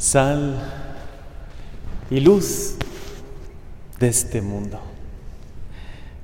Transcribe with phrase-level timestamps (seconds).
[0.00, 0.56] sal
[2.10, 2.74] y luz
[4.00, 4.80] de este mundo.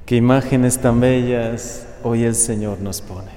[0.07, 3.33] Qué imágenes tan bellas hoy el Señor nos pone.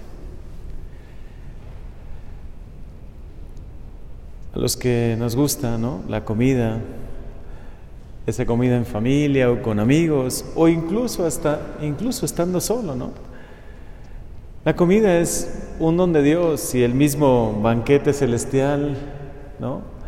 [4.56, 6.04] A los que nos gusta, ¿no?
[6.08, 6.80] La comida,
[8.26, 13.12] esa comida en familia o con amigos o incluso hasta incluso estando solo, ¿no?
[14.64, 18.96] La comida es un don de Dios y el mismo banquete celestial,
[19.60, 19.99] ¿no?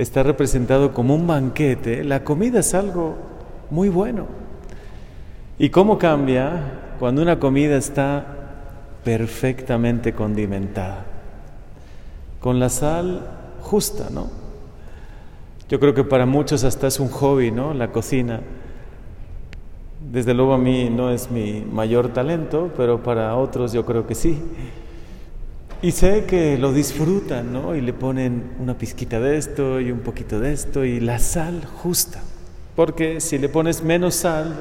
[0.00, 2.04] Está representado como un banquete.
[2.04, 3.16] La comida es algo
[3.68, 4.28] muy bueno.
[5.58, 8.24] ¿Y cómo cambia cuando una comida está
[9.04, 11.04] perfectamente condimentada?
[12.40, 13.26] Con la sal
[13.60, 14.28] justa, ¿no?
[15.68, 17.74] Yo creo que para muchos hasta es un hobby, ¿no?
[17.74, 18.40] La cocina.
[20.10, 24.14] Desde luego a mí no es mi mayor talento, pero para otros yo creo que
[24.14, 24.42] sí.
[25.82, 27.74] Y sé que lo disfrutan, ¿no?
[27.74, 31.64] Y le ponen una pizquita de esto y un poquito de esto y la sal
[31.64, 32.20] justa.
[32.76, 34.54] Porque si le pones menos sal,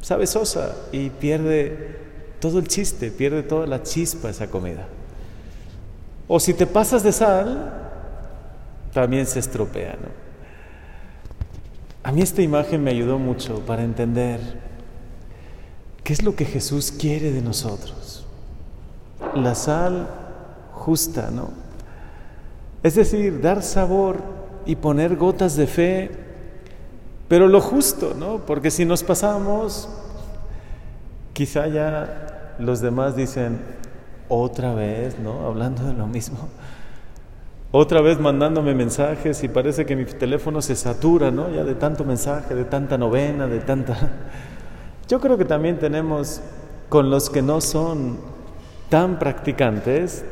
[0.00, 1.98] sabe sosa y pierde
[2.40, 4.88] todo el chiste, pierde toda la chispa esa comida.
[6.26, 7.72] O si te pasas de sal,
[8.92, 9.92] también se estropea.
[9.92, 10.08] ¿no?
[12.02, 14.40] A mí esta imagen me ayudó mucho para entender
[16.02, 18.23] qué es lo que Jesús quiere de nosotros.
[19.36, 20.08] La sal
[20.72, 21.50] justa, ¿no?
[22.82, 24.18] Es decir, dar sabor
[24.66, 26.10] y poner gotas de fe,
[27.28, 28.38] pero lo justo, ¿no?
[28.46, 29.88] Porque si nos pasamos,
[31.32, 33.58] quizá ya los demás dicen
[34.28, 35.46] otra vez, ¿no?
[35.46, 36.48] Hablando de lo mismo
[37.76, 41.50] otra vez mandándome mensajes y parece que mi teléfono se satura, ¿no?
[41.50, 43.96] Ya de tanto mensaje, de tanta novena, de tanta...
[45.08, 46.40] Yo creo que también tenemos
[46.88, 48.18] con los que no son
[48.94, 50.24] tan practicantes,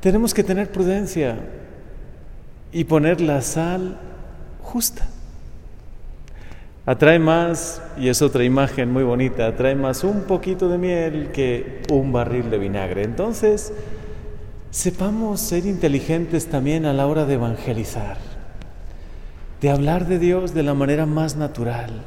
[0.00, 1.38] tenemos que tener prudencia
[2.70, 3.96] y poner la sal
[4.60, 5.06] justa.
[6.84, 11.84] Atrae más, y es otra imagen muy bonita, atrae más un poquito de miel que
[11.90, 13.02] un barril de vinagre.
[13.02, 13.72] Entonces,
[14.70, 18.18] sepamos ser inteligentes también a la hora de evangelizar,
[19.62, 22.02] de hablar de Dios de la manera más natural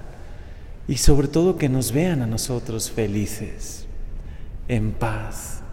[0.87, 3.87] y sobre todo que nos vean a nosotros felices,
[4.67, 5.63] en paz,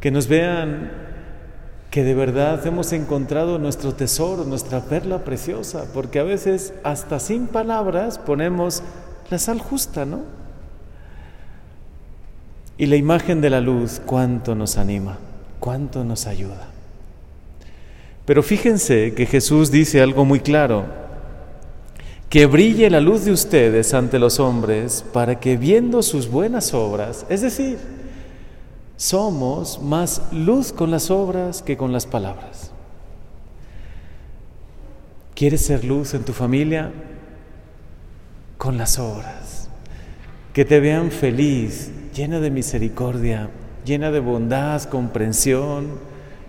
[0.00, 0.90] que nos vean
[1.90, 7.46] que de verdad hemos encontrado nuestro tesoro, nuestra perla preciosa, porque a veces hasta sin
[7.46, 8.82] palabras ponemos
[9.30, 10.20] la sal justa, ¿no?
[12.76, 15.18] Y la imagen de la luz, cuánto nos anima
[15.58, 16.68] cuánto nos ayuda.
[18.24, 20.86] Pero fíjense que Jesús dice algo muy claro,
[22.28, 27.24] que brille la luz de ustedes ante los hombres para que viendo sus buenas obras,
[27.30, 27.78] es decir,
[28.98, 32.72] somos más luz con las obras que con las palabras.
[35.36, 36.90] ¿Quieres ser luz en tu familia?
[38.58, 39.70] Con las obras.
[40.52, 43.50] Que te vean feliz, llena de misericordia,
[43.84, 46.00] llena de bondad, comprensión,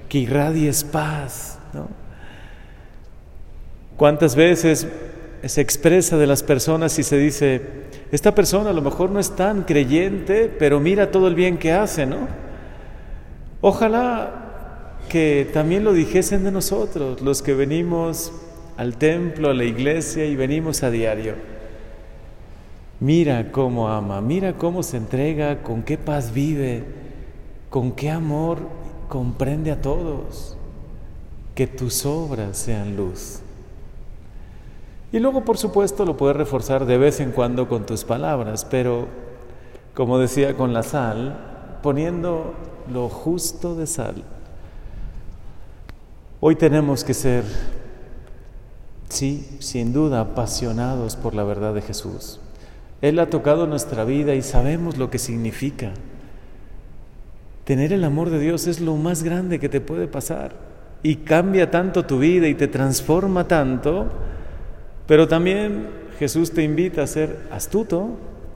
[0.10, 1.60] que irradies paz.
[3.96, 4.88] ¿Cuántas veces
[5.46, 7.62] se expresa de las personas y se dice,
[8.12, 11.74] esta persona a lo mejor no es tan creyente, pero mira todo el bien que
[11.74, 12.28] hace, ¿no?
[13.62, 18.32] Ojalá que también lo dijesen de nosotros, los que venimos
[18.78, 21.36] al templo, a la iglesia y venimos a diario.
[23.00, 26.84] Mira cómo ama, mira cómo se entrega, con qué paz vive,
[27.70, 28.60] con qué amor
[29.08, 30.58] comprende a todos,
[31.56, 33.42] que tus obras sean luz.
[35.12, 39.08] Y luego, por supuesto, lo puedes reforzar de vez en cuando con tus palabras, pero,
[39.94, 41.38] como decía con la sal,
[41.82, 42.54] poniendo
[42.92, 44.24] lo justo de sal.
[46.42, 47.44] Hoy tenemos que ser,
[49.10, 52.40] sí, sin duda, apasionados por la verdad de Jesús.
[53.02, 55.92] Él ha tocado nuestra vida y sabemos lo que significa.
[57.64, 60.54] Tener el amor de Dios es lo más grande que te puede pasar
[61.02, 64.08] y cambia tanto tu vida y te transforma tanto,
[65.10, 65.90] pero también
[66.20, 68.12] Jesús te invita a ser astuto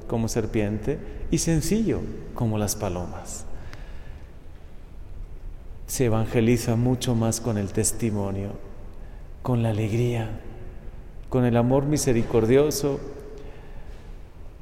[0.07, 0.99] como serpiente
[1.31, 1.99] y sencillo
[2.35, 3.45] como las palomas.
[5.87, 8.51] Se evangeliza mucho más con el testimonio,
[9.41, 10.29] con la alegría,
[11.29, 12.99] con el amor misericordioso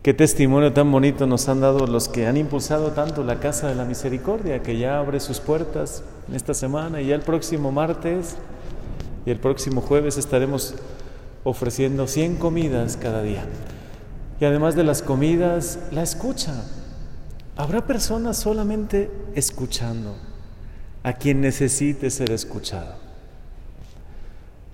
[0.02, 3.76] Qué testimonio tan bonito nos han dado los que han impulsado tanto la Casa de
[3.76, 6.04] la Misericordia, que ya abre sus puertas
[6.34, 8.38] esta semana y ya el próximo martes
[9.28, 10.74] y el próximo jueves estaremos
[11.44, 13.46] ofreciendo 100 comidas cada día.
[14.40, 16.64] Y además de las comidas, la escucha.
[17.56, 20.16] Habrá personas solamente escuchando
[21.04, 22.96] a quien necesite ser escuchado.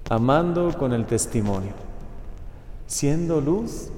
[0.09, 1.73] amando con el testimonio,
[2.85, 3.89] siendo luz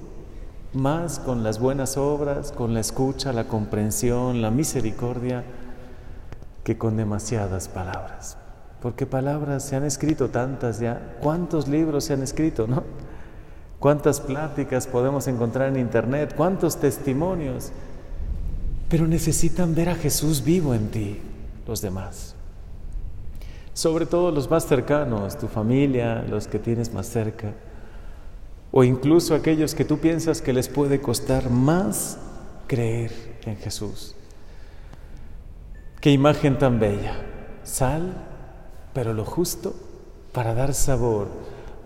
[0.74, 5.44] más con las buenas obras, con la escucha, la comprensión, la misericordia,
[6.64, 8.38] que con demasiadas palabras.
[8.82, 11.18] Porque palabras se han escrito tantas ya.
[11.22, 12.84] ¿Cuántos libros se han escrito, no?
[13.80, 16.34] ¿Cuántas pláticas podemos encontrar en internet?
[16.36, 17.72] ¿Cuántos testimonios?
[18.90, 21.20] Pero necesitan ver a Jesús vivo en ti,
[21.68, 22.36] los demás.
[23.74, 27.54] Sobre todo los más cercanos, tu familia, los que tienes más cerca
[28.72, 32.20] o incluso aquellos que tú piensas que les puede costar más
[32.68, 33.12] creer
[33.46, 34.16] en Jesús.
[36.02, 37.16] Qué imagen tan bella.
[37.64, 38.29] Sal,
[38.94, 39.74] pero lo justo
[40.32, 41.28] para dar sabor,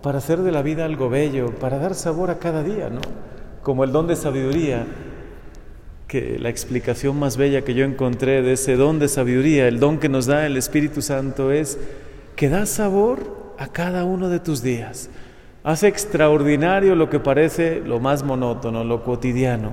[0.02, 3.00] para hacer de la vida algo bello, para dar sabor a cada día, ¿no?
[3.62, 4.86] Como el don de sabiduría,
[6.06, 9.98] que la explicación más bella que yo encontré de ese don de sabiduría, el don
[9.98, 11.78] que nos da el Espíritu Santo es
[12.36, 15.08] que da sabor a cada uno de tus días.
[15.62, 19.72] Hace extraordinario lo que parece lo más monótono, lo cotidiano.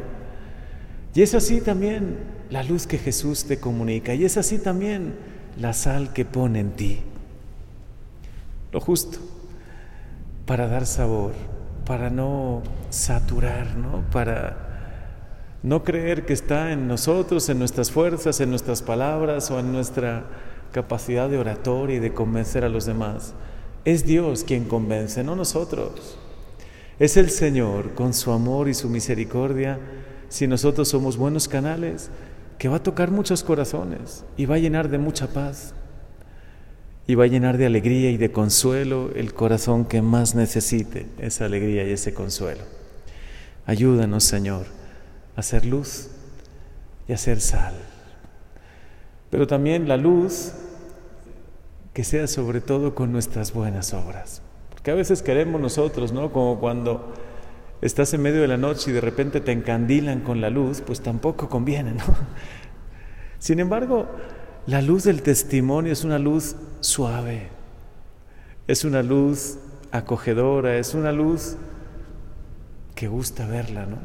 [1.14, 2.18] Y es así también
[2.50, 4.14] la luz que Jesús te comunica.
[4.14, 5.16] Y es así también
[5.60, 7.02] la sal que pone en ti.
[8.72, 9.20] Lo justo,
[10.46, 11.34] para dar sabor,
[11.86, 14.04] para no saturar, ¿no?
[14.12, 14.72] Para
[15.64, 20.26] no creer que está en nosotros, en nuestras fuerzas, en nuestras palabras o en nuestra
[20.72, 23.34] capacidad de oratoria y de convencer a los demás.
[23.84, 26.18] Es Dios quien convence, no nosotros.
[26.98, 29.80] Es el Señor con su amor y su misericordia,
[30.30, 32.10] si nosotros somos buenos canales,
[32.58, 35.74] que va a tocar muchos corazones y va a llenar de mucha paz
[37.08, 41.46] y va a llenar de alegría y de consuelo el corazón que más necesite esa
[41.46, 42.64] alegría y ese consuelo.
[43.66, 44.66] Ayúdanos, Señor,
[45.36, 46.10] a ser luz
[47.08, 47.74] y a ser sal.
[49.30, 50.54] Pero también la luz
[51.94, 54.42] que sea sobre todo con nuestras buenas obras.
[54.70, 56.32] Porque a veces queremos nosotros, ¿no?
[56.32, 57.14] Como cuando
[57.82, 61.02] estás en medio de la noche y de repente te encandilan con la luz, pues
[61.02, 62.04] tampoco conviene, ¿no?
[63.40, 64.08] Sin embargo,
[64.68, 67.50] la luz del testimonio es una luz suave,
[68.68, 69.58] es una luz
[69.92, 71.56] acogedora, es una luz
[72.96, 73.98] que gusta verla, ¿no?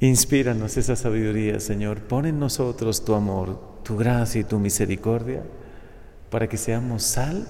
[0.00, 2.00] Inspíranos esa sabiduría, Señor.
[2.00, 5.42] Pon en nosotros tu amor, tu gracia y tu misericordia
[6.30, 7.46] para que seamos sal,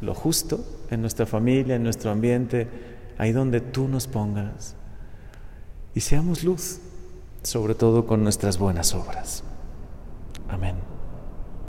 [0.00, 2.68] lo justo, en nuestra familia, en nuestro ambiente,
[3.18, 4.74] ahí donde tú nos pongas.
[5.94, 6.80] Y seamos luz,
[7.42, 9.44] sobre todo con nuestras buenas obras.
[10.52, 10.91] Amen.